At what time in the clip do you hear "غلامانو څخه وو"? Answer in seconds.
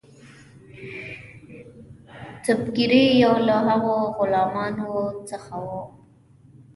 4.17-5.81